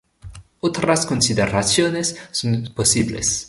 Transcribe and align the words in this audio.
Otras 0.61 1.05
consideraciones 1.05 2.17
son 2.31 2.67
posibles. 2.75 3.39